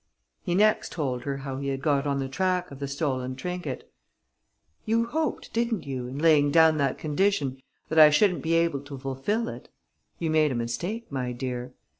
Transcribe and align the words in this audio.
He 0.41 0.55
next 0.55 0.91
told 0.93 1.25
her 1.25 1.37
how 1.37 1.57
he 1.59 1.67
had 1.67 1.83
got 1.83 2.07
on 2.07 2.17
the 2.17 2.27
track 2.27 2.71
of 2.71 2.79
the 2.79 2.87
stolen 2.87 3.35
trinket: 3.35 3.93
"You 4.83 5.05
hoped, 5.05 5.53
didn't 5.53 5.83
you, 5.85 6.07
in 6.07 6.17
laying 6.17 6.49
down 6.49 6.79
that 6.79 6.97
condition, 6.97 7.61
that 7.87 7.99
I 7.99 8.09
shouldn't 8.09 8.41
be 8.41 8.53
able 8.55 8.79
to 8.79 8.97
fulfil 8.97 9.47
it? 9.47 9.69
You 10.17 10.31
made 10.31 10.51
a 10.51 10.55
mistake, 10.55 11.05
my 11.11 11.33
dear. 11.33 11.75